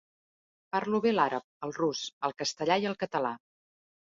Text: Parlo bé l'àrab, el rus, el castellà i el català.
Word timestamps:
Parlo 0.75 1.01
bé 1.03 1.11
l'àrab, 1.17 1.45
el 1.67 1.75
rus, 1.81 2.01
el 2.29 2.35
castellà 2.43 2.79
i 2.87 2.91
el 2.93 2.99
català. 3.05 3.37